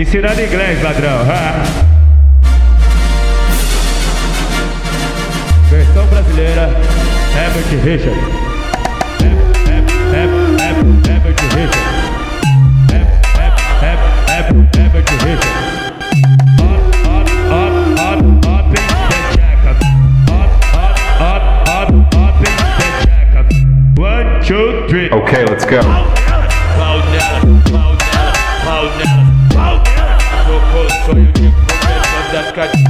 Ensinando 0.00 0.40
inglês, 0.40 0.82
ladrão. 0.82 1.26
Versão 5.68 6.06
brasileira, 6.06 6.70
Herbert 7.36 7.84
Richard. 7.84 8.18
Okay, 25.12 25.44
let's 25.44 25.64
go. 25.66 25.80
So 31.10 31.16
you 31.16 31.32
think, 31.32 31.54
that 32.30 32.54
cat. 32.54 32.89